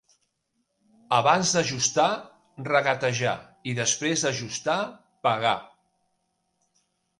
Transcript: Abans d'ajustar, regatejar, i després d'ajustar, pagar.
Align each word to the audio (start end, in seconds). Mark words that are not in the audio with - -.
Abans 1.17 1.51
d'ajustar, 1.57 2.05
regatejar, 2.69 3.35
i 3.73 3.75
després 3.81 4.25
d'ajustar, 4.29 4.81
pagar. 5.29 5.55